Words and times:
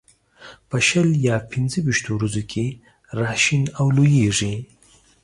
په 0.69 0.77
شل 0.87 1.09
یا 1.27 1.35
پنځه 1.51 1.77
ويشتو 1.81 2.09
ورځو 2.15 2.43
کې 2.51 2.65
را 3.19 3.31
شین 3.43 3.63
او 3.79 3.85
لوېږي. 3.97 4.55